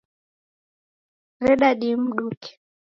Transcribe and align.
Reda 1.43 1.69
nimduke 1.79 2.49